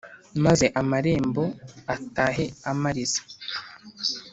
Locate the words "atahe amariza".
1.95-3.21